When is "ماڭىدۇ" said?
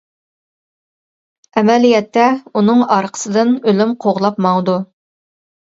4.49-4.85